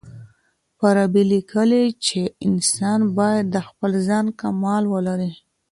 فارابي 0.77 1.23
ليکي 1.31 1.81
چي 2.05 2.19
انسان 2.47 2.99
بايد 3.17 3.45
د 3.55 3.57
خپل 3.67 3.91
ځان 4.07 4.25
کمال 4.39 4.83
ولري. 4.93 5.31